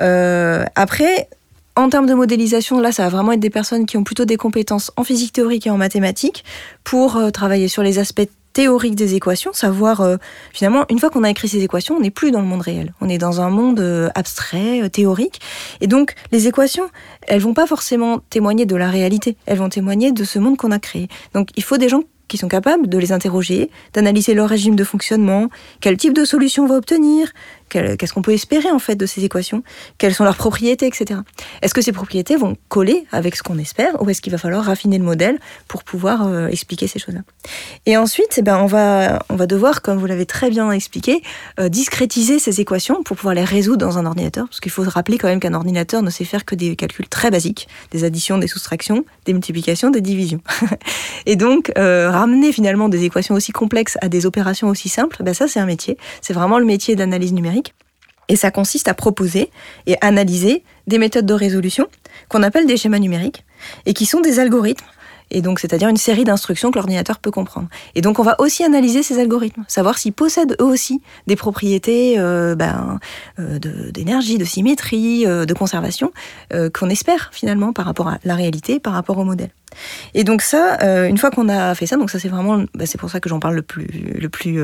[0.00, 1.28] Euh, après,
[1.76, 4.36] en termes de modélisation, là, ça va vraiment être des personnes qui ont plutôt des
[4.36, 6.44] compétences en physique théorique et en mathématiques
[6.84, 10.16] pour euh, travailler sur les aspects théoriques des équations, savoir euh,
[10.52, 12.94] finalement une fois qu'on a écrit ces équations, on n'est plus dans le monde réel,
[13.02, 15.40] on est dans un monde euh, abstrait, euh, théorique,
[15.82, 16.88] et donc les équations,
[17.26, 20.70] elles vont pas forcément témoigner de la réalité, elles vont témoigner de ce monde qu'on
[20.70, 21.08] a créé.
[21.34, 24.84] Donc il faut des gens qui sont capables de les interroger, d'analyser leur régime de
[24.84, 27.32] fonctionnement, quel type de solution on va obtenir,
[27.98, 29.62] Qu'est-ce qu'on peut espérer en fait de ces équations?
[29.98, 31.20] Quelles sont leurs propriétés, etc.
[31.62, 34.64] Est-ce que ces propriétés vont coller avec ce qu'on espère ou est-ce qu'il va falloir
[34.64, 37.20] raffiner le modèle pour pouvoir euh, expliquer ces choses-là?
[37.86, 41.22] Et ensuite, eh ben, on, va, on va devoir, comme vous l'avez très bien expliqué,
[41.58, 44.46] euh, discrétiser ces équations pour pouvoir les résoudre dans un ordinateur.
[44.46, 47.08] Parce qu'il faut se rappeler quand même qu'un ordinateur ne sait faire que des calculs
[47.08, 50.40] très basiques, des additions, des soustractions, des multiplications, des divisions.
[51.26, 55.34] Et donc, euh, ramener finalement des équations aussi complexes à des opérations aussi simples, ben
[55.34, 55.96] ça c'est un métier.
[56.20, 57.63] C'est vraiment le métier d'analyse numérique.
[58.28, 59.50] Et ça consiste à proposer
[59.86, 61.88] et analyser des méthodes de résolution
[62.28, 63.44] qu'on appelle des schémas numériques
[63.86, 64.86] et qui sont des algorithmes.
[65.30, 67.68] Et donc, c'est-à-dire une série d'instructions que l'ordinateur peut comprendre.
[67.94, 72.18] Et donc, on va aussi analyser ces algorithmes, savoir s'ils possèdent eux aussi des propriétés
[72.18, 73.00] euh, ben,
[73.38, 76.12] euh, d'énergie, de, symétrie, euh, de conservation,
[76.72, 79.50] qu'on espère finalement par rapport à la réalité, par rapport au modèle.
[80.14, 82.98] Et donc ça, une fois qu'on a fait ça, donc ça c'est vraiment, ben, c'est
[82.98, 84.62] pour ça que j'en parle le plus, le plus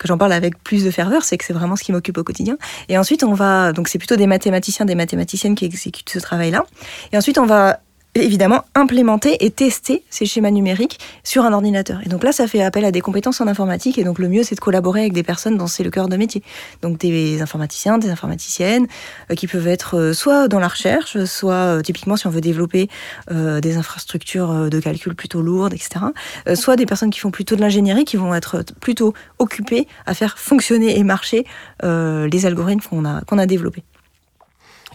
[0.00, 2.24] que j'en parle avec plus de ferveur, c'est que c'est vraiment ce qui m'occupe au
[2.24, 2.56] quotidien.
[2.88, 6.64] Et ensuite, on va, donc c'est plutôt des mathématiciens, des mathématiciennes qui exécutent ce travail-là.
[7.12, 7.80] Et ensuite, on va
[8.14, 12.00] évidemment implémenter et tester ces schémas numériques sur un ordinateur.
[12.04, 13.98] Et donc là, ça fait appel à des compétences en informatique.
[13.98, 16.16] Et donc le mieux, c'est de collaborer avec des personnes dont c'est le cœur de
[16.16, 16.42] métier.
[16.82, 18.86] Donc des informaticiens, des informaticiennes,
[19.30, 22.40] euh, qui peuvent être euh, soit dans la recherche, soit euh, typiquement si on veut
[22.40, 22.88] développer
[23.30, 26.06] des infrastructures de calcul plutôt lourdes, etc.
[26.54, 30.38] soit des personnes qui font plutôt de l'ingénierie, qui vont être plutôt occupées à faire
[30.38, 31.44] fonctionner et marcher
[31.82, 33.84] les algorithmes qu'on a, qu'on a développés.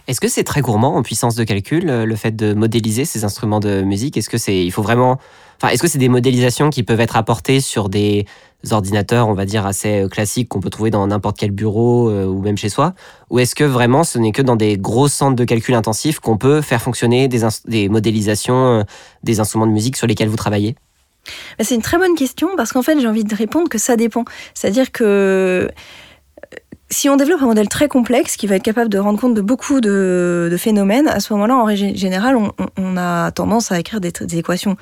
[0.08, 3.24] Est-ce que c'est très gourmand en puissance de calcul, euh, le fait de modéliser ces
[3.24, 4.16] instruments de musique?
[4.16, 5.18] Est-ce que c'est, il faut vraiment,
[5.60, 8.24] enfin, est-ce que c'est des modélisations qui peuvent être apportées sur des
[8.70, 12.24] ordinateurs, on va dire assez euh, classiques qu'on peut trouver dans n'importe quel bureau euh,
[12.24, 12.94] ou même chez soi,
[13.30, 16.38] ou est-ce que vraiment ce n'est que dans des gros centres de calcul intensifs qu'on
[16.38, 18.84] peut faire fonctionner des, des modélisations
[19.24, 20.76] des instruments de musique sur lesquels vous travaillez?
[21.60, 24.24] C'est une très bonne question parce qu'en fait j'ai envie de répondre que ça dépend.
[24.54, 25.70] C'est-à-dire que
[26.88, 29.40] si on développe un modèle très complexe qui va être capable de rendre compte de
[29.40, 34.12] beaucoup de, phénomènes, à ce moment-là, en règle générale, on, a tendance à écrire des,
[34.36, 34.76] équations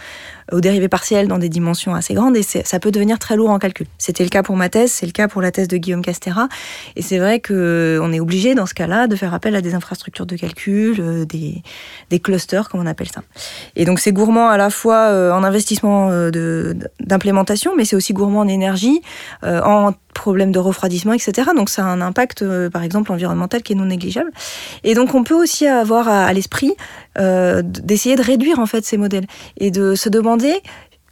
[0.52, 3.58] aux dérivées partielles dans des dimensions assez grandes et ça peut devenir très lourd en
[3.58, 3.86] calcul.
[3.98, 6.48] C'était le cas pour ma thèse, c'est le cas pour la thèse de Guillaume Castera.
[6.96, 10.26] Et c'est vrai qu'on est obligé, dans ce cas-là, de faire appel à des infrastructures
[10.26, 11.62] de calcul, euh, des,
[12.10, 13.22] des clusters, comme on appelle ça.
[13.76, 18.12] Et donc c'est gourmand à la fois euh, en investissement euh, d'implémentation, mais c'est aussi
[18.12, 19.00] gourmand en énergie,
[19.42, 21.50] en problèmes de refroidissement, etc.
[21.54, 24.30] Donc ça a un impact, euh, par exemple, environnemental qui est non négligeable.
[24.84, 26.72] Et donc on peut aussi avoir à, l'esprit
[27.18, 29.26] euh, d'essayer de réduire en fait ces modèles
[29.58, 30.62] et de se demander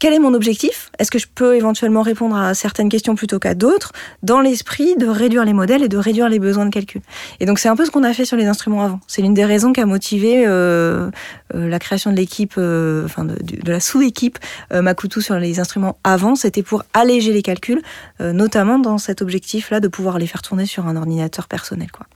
[0.02, 3.54] quel est mon objectif Est-ce que je peux éventuellement répondre à certaines questions plutôt qu'à
[3.54, 3.92] d'autres
[4.24, 7.02] dans l'esprit de réduire les modèles et de réduire les besoins de calcul
[7.38, 8.98] Et donc c'est un peu ce qu'on a fait sur les instruments avant.
[9.06, 11.08] C'est l'une des raisons qui a motivé euh,
[11.54, 14.40] euh, la création de l'équipe, euh, enfin de, de, la sous-équipe
[14.72, 16.34] Makutu sur les instruments avant.
[16.34, 17.80] C'était pour alléger les calculs,
[18.18, 21.92] notamment dans cet objectif-là de pouvoir les faire tourner sur un ordinateur personnel.
[21.92, 22.06] Quoi.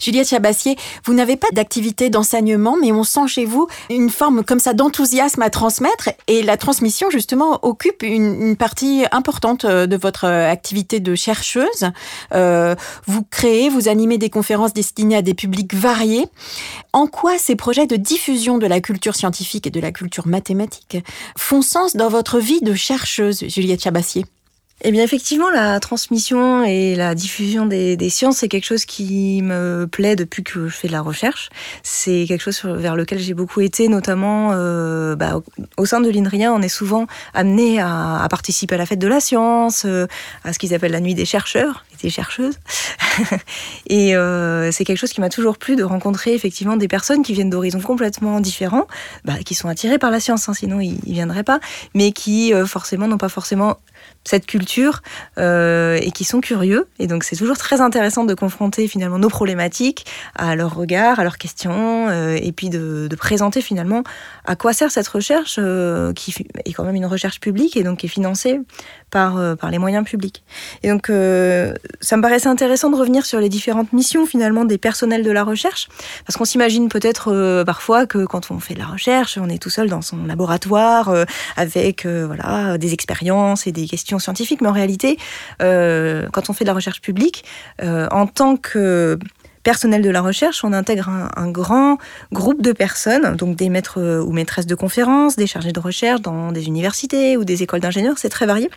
[0.00, 4.60] Juliette Chabassier, vous n'avez pas d'activité d'enseignement, mais on sent chez vous une forme comme
[4.60, 10.24] ça d'enthousiasme à transmettre et la transmission justement occupe une, partie importante euh, de votre
[10.24, 11.90] euh, activité de chercheuse.
[12.32, 12.74] Euh,
[13.06, 16.26] vous créez, vous animez des conférences destinées à des publics variés.
[16.92, 20.98] En quoi ces projets de diffusion de la culture scientifique et de la culture mathématique
[21.36, 24.24] font sens dans votre vie de chercheuse, Juliette Chabassier?
[24.82, 29.86] Eh bien, effectivement, la transmission et la diffusion des, sciences, c'est quelque chose qui me
[29.90, 31.48] plaît depuis que je fais de la recherche.
[31.82, 35.40] C'est quelque chose vers lequel j'ai beaucoup été, notamment euh, bah,
[35.78, 39.18] au, sein de l'INRIA, on est souvent amené à, participer à la fête de la
[39.18, 40.06] science, euh,
[40.44, 42.58] à ce qu'ils appellent la nuit des chercheurs et des chercheuses.
[43.86, 47.32] et euh, c'est quelque chose qui m'a toujours plu de rencontrer effectivement des personnes qui
[47.32, 48.86] viennent d'horizons complètement différents,
[49.24, 51.60] bah, qui sont attirés par la science, hein, sinon ils, ne viendraient pas,
[51.94, 53.78] mais qui forcément n'ont pas forcément
[54.26, 55.02] cette culture
[55.38, 56.88] euh, et qui sont curieux.
[56.98, 61.24] Et donc c'est toujours très intéressant de confronter finalement nos problématiques à leur regard, à
[61.24, 64.02] leurs questions, euh, et puis de, présenter finalement
[64.44, 66.34] à quoi sert cette recherche euh, qui
[66.66, 68.60] est quand même une recherche publique et donc qui est financée
[69.10, 70.44] par, par les moyens publics.
[70.82, 75.22] Et donc ça me paraissait intéressant de revenir sur les différentes missions finalement des personnels
[75.22, 75.88] de la recherche,
[76.26, 79.70] parce qu'on s'imagine peut-être parfois que quand on fait de la recherche, on est tout
[79.70, 81.14] seul dans son laboratoire
[81.56, 85.18] avec voilà des expériences et des questions scientifique, mais en réalité,
[85.62, 87.44] euh, quand on fait de la recherche publique,
[87.82, 89.18] euh, en tant que
[89.62, 91.98] personnel de la recherche, on intègre un, grand
[92.32, 96.52] groupe de personnes, donc des maîtres ou maîtresses de conférences, des chargés de recherche dans
[96.52, 98.70] des universités ou des écoles d'ingénieurs, c'est très varié.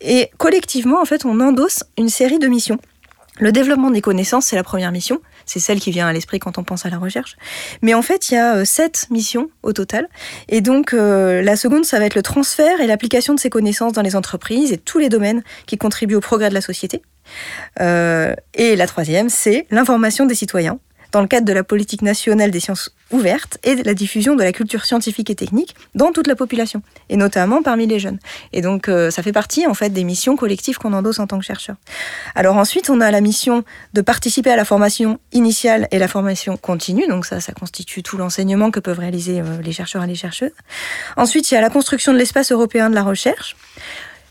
[0.00, 2.80] Et collectivement, en fait, on endosse une série de missions.
[3.38, 5.20] Le développement des connaissances, c'est la première mission.
[5.46, 7.36] C'est celle qui vient à l'esprit quand on pense à la recherche.
[7.82, 10.08] Mais en fait, il y a euh, sept missions au total.
[10.48, 13.92] Et donc, euh, la seconde, ça va être le transfert et l'application de ces connaissances
[13.92, 17.02] dans les entreprises et tous les domaines qui contribuent au progrès de la société.
[17.80, 20.78] Euh, et la troisième, c'est l'information des citoyens
[21.14, 24.42] dans le cadre de la politique nationale des sciences ouvertes et de la diffusion de
[24.42, 28.18] la culture scientifique et technique dans toute la population, et notamment parmi les jeunes.
[28.52, 31.38] Et donc, euh, ça fait partie, en fait, des missions collectives qu'on endosse en tant
[31.38, 31.76] que chercheur.
[32.34, 36.56] Alors ensuite, on a la mission de participer à la formation initiale et la formation
[36.56, 37.06] continue.
[37.06, 40.50] Donc ça, ça constitue tout l'enseignement que peuvent réaliser euh, les chercheurs et les chercheuses.
[41.16, 43.54] Ensuite, il y a la construction de l'espace européen de la recherche.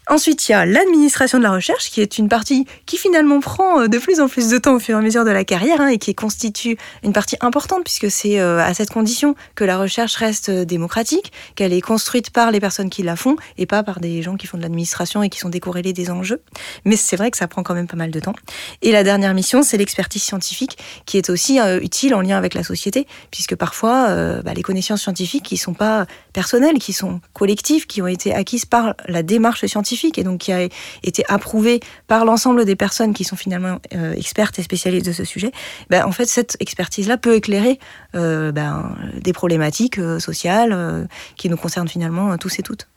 [0.10, 3.80] Ensuite, il y a l'administration de la recherche, qui est une partie qui finalement prend
[3.80, 5.80] euh, de plus en plus de temps au fur et à mesure de la carrière,
[5.80, 9.78] hein, et qui constitue une partie importante, puisque c'est euh, à cette condition que la
[9.78, 13.82] recherche reste euh, démocratique, qu'elle est construite par les personnes qui la font, et pas
[13.82, 16.42] par des gens qui font de l'administration et qui sont décorrélés des enjeux.
[16.84, 18.36] Mais c'est vrai que ça prend quand même pas mal de temps.
[18.82, 22.64] Et la dernière mission, c'est l'expertise scientifique, qui est aussi utile en lien avec la
[22.64, 28.02] société, puisque parfois, bah, les connaissances scientifiques qui sont pas personnelles, qui sont collectives, qui
[28.02, 30.68] ont été acquises par la démarche scientifique, et donc qui a
[31.04, 33.80] été approuvé par l'ensemble des personnes qui sont finalement
[34.16, 35.52] expertes et spécialistes de ce sujet,
[35.90, 37.80] ben, en fait, cette expertise-là peut éclairer
[38.14, 42.88] ben, des problématiques sociales qui nous concernent finalement tous et toutes.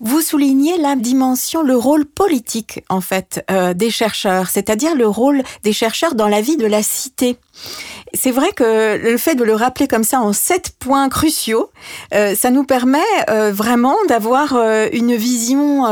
[0.00, 5.42] Vous soulignez la dimension, le rôle politique en fait euh, des chercheurs, c'est-à-dire le rôle
[5.62, 7.38] des chercheurs dans la vie de la cité.
[8.12, 11.70] C'est vrai que le fait de le rappeler comme ça en sept points cruciaux,
[12.12, 12.98] euh, ça nous permet
[13.30, 14.54] euh, vraiment d'avoir
[14.92, 15.84] une vision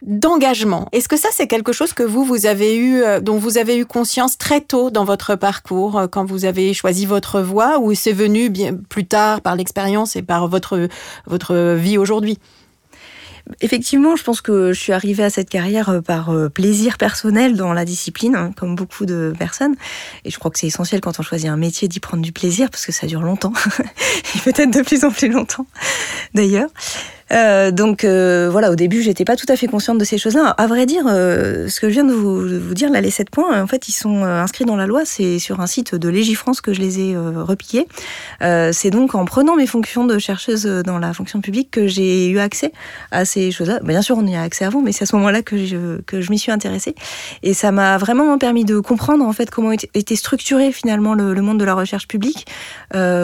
[0.00, 0.88] d'engagement.
[0.92, 3.84] Est-ce que ça c'est quelque chose que vous vous avez eu, dont vous avez eu
[3.84, 8.48] conscience très tôt dans votre parcours quand vous avez choisi votre voie, ou c'est venu
[8.48, 10.88] bien plus tard par l'expérience et par votre
[11.26, 12.38] votre vie aujourd'hui?
[13.60, 17.56] Effectivement, je pense que je suis arrivée à cette carrière euh, par euh, plaisir personnel
[17.56, 19.74] dans la discipline, hein, comme beaucoup de personnes.
[20.24, 22.70] Et je crois que c'est essentiel quand on choisit un métier d'y prendre du plaisir,
[22.70, 23.52] parce que ça dure longtemps,
[24.34, 25.66] et peut-être de plus en plus longtemps
[26.34, 26.68] d'ailleurs.
[27.32, 30.48] Euh, donc euh, voilà, au début, j'étais pas tout à fait consciente de ces choses-là.
[30.50, 33.30] À vrai dire, euh, ce que je viens de vous, vous, dire, là, les 7
[33.30, 35.02] points, en fait, ils sont inscrits dans la loi.
[35.04, 37.86] C'est sur un site de Légifrance que je les ai repiqués.
[38.40, 42.38] c'est donc en prenant mes fonctions de chercheuse dans la fonction publique que j'ai eu
[42.38, 42.72] accès
[43.10, 43.80] à ces choses-là.
[43.82, 46.20] Bien sûr, on y a accès avant, mais c'est à ce moment-là que je, que
[46.20, 46.94] je m'y suis intéressée.
[47.42, 51.42] Et ça m'a vraiment permis de comprendre en fait comment était structuré finalement le, le
[51.42, 52.46] monde de la recherche publique,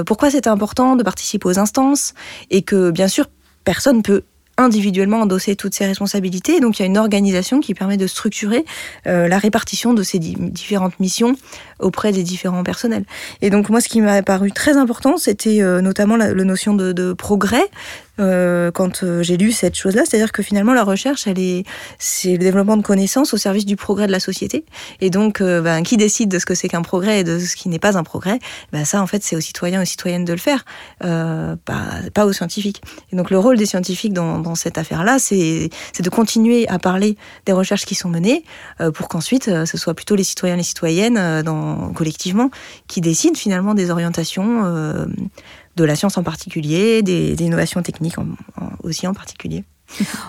[0.06, 2.14] pourquoi c'était important de participer aux instances,
[2.50, 3.26] et que bien sûr
[3.68, 4.22] personne peut
[4.58, 6.60] individuellement endosser toutes ces responsabilités.
[6.60, 8.64] donc il y a une organisation qui permet de structurer
[9.06, 11.36] euh, la répartition de ces différentes missions
[11.78, 13.04] auprès des différents personnels.
[13.40, 17.12] Et donc moi, ce qui m'a paru très important, c'était euh, notamment la, notion de,
[17.12, 17.64] progrès.
[18.20, 21.28] Euh, quand j'ai lu cette chose-là, c'est-à-dire que finalement la recherche,
[21.98, 24.64] c'est le développement de connaissances au service du progrès de la société.
[25.00, 27.68] Et donc, ben, qui décide de ce que c'est qu'un progrès et de ce qui
[27.68, 28.40] n'est pas un progrès?
[28.72, 30.64] Ben, Ça, en fait, c'est aux citoyens et aux citoyennes de le faire,
[30.98, 32.82] pas, aux scientifiques.
[33.12, 37.52] Et donc, le rôle des scientifiques dans cette affaire-là, c'est, de continuer à parler des
[37.52, 38.44] recherches qui sont menées
[38.80, 42.50] euh, pour qu'ensuite, ce soit plutôt les citoyens et les citoyennes dans collectivement
[42.86, 45.06] qui décident finalement des orientations euh,
[45.76, 48.16] de la science en particulier, des, innovations techniques
[48.82, 49.64] aussi en particulier.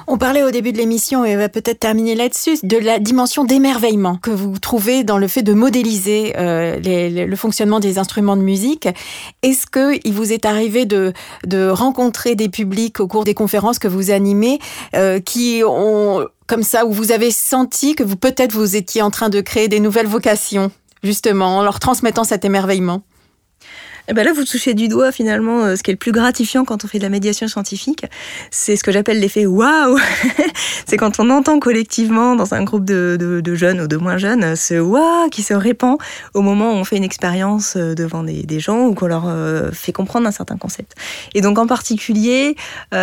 [0.08, 3.44] On parlait au début de l'émission, et on va peut-être terminer là-dessus, de la dimension
[3.44, 8.42] d'émerveillement que vous trouvez dans le fait de modéliser euh, le fonctionnement des instruments de
[8.42, 8.88] musique.
[9.44, 11.14] Est-ce qu'il vous est arrivé de,
[11.70, 14.60] rencontrer des publics au cours des conférences que vous animez
[14.96, 19.12] euh, qui ont comme ça, où vous avez senti que vous peut-être vous étiez en
[19.12, 20.72] train de créer des nouvelles vocations
[21.04, 23.02] justement, en leur transmettant cet émerveillement?
[24.10, 26.66] Eh ben là, vous touchez du doigt finalement euh, ce qui est le plus gratifiant
[26.66, 28.06] quand on fait de la médiation scientifique.
[28.50, 30.00] C'est ce que j'appelle l'effet waouh.
[30.88, 34.80] c'est quand on entend collectivement dans un groupe de, jeunes ou de moins jeunes ce
[34.80, 35.98] waouh qui se répand
[36.34, 39.26] au moment où on fait une expérience euh, devant des, des gens ou qu'on leur
[39.28, 40.96] euh, fait comprendre un certain concept.
[41.36, 42.56] Et donc en particulier,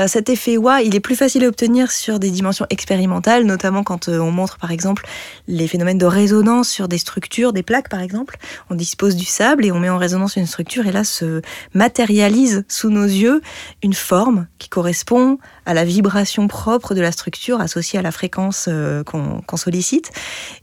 [0.08, 4.08] cet effet waouh, il est plus facile à obtenir sur des dimensions expérimentales, notamment quand
[4.08, 5.06] on montre par exemple
[5.46, 8.38] les phénomènes de résonance sur des structures, des plaques par exemple.
[8.70, 11.42] On dispose du sable et on met en résonance une structure et se
[11.74, 13.40] matérialise sous nos yeux
[13.82, 18.66] une forme qui correspond à la vibration propre de la structure associée à la fréquence
[18.68, 20.12] euh, qu'on sollicite.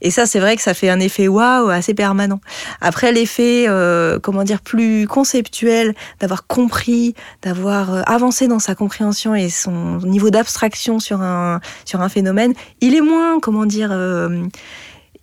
[0.00, 2.40] Et ça, c'est vrai que ça fait un effet waouh assez permanent.
[2.80, 9.34] Après, l'effet, euh, comment dire, plus conceptuel, d'avoir compris, d'avoir euh, avancé dans sa compréhension
[9.34, 13.90] et son niveau d'abstraction sur un, sur un phénomène, il est moins, comment dire,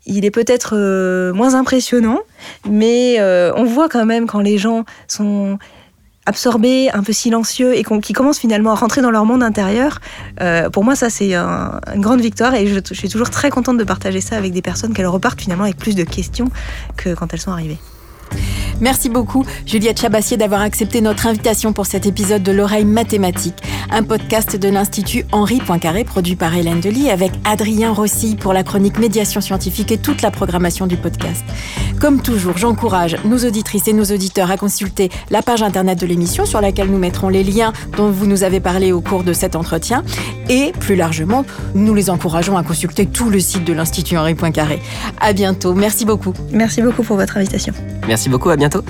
[0.05, 2.19] il est peut-être euh, moins impressionnant,
[2.69, 5.57] mais euh, on voit quand même quand les gens sont
[6.25, 9.99] absorbés, un peu silencieux et qui commencent finalement à rentrer dans leur monde intérieur.
[10.39, 13.77] Euh, pour moi, ça c'est une grande victoire et je, je suis toujours très contente
[13.77, 16.49] de partager ça avec des personnes qu'elles repartent finalement avec plus de questions
[16.95, 17.79] que quand elles sont arrivées.
[18.81, 23.55] Merci beaucoup, Juliette Chabassier, d'avoir accepté notre invitation pour cet épisode de l'oreille mathématique,
[23.91, 28.63] un podcast de l'Institut Henri Poincaré produit par Hélène Delis avec Adrien Rossi pour la
[28.63, 31.43] chronique médiation scientifique et toute la programmation du podcast.
[31.99, 36.45] Comme toujours, j'encourage nos auditrices et nos auditeurs à consulter la page internet de l'émission
[36.45, 39.55] sur laquelle nous mettrons les liens dont vous nous avez parlé au cours de cet
[39.55, 40.03] entretien
[40.49, 44.81] et plus largement, nous les encourageons à consulter tout le site de l'Institut Henri Poincaré.
[45.19, 45.73] À bientôt.
[45.73, 46.33] Merci beaucoup.
[46.51, 47.73] Merci beaucoup pour votre invitation.
[48.21, 48.83] Merci beaucoup, à bientôt.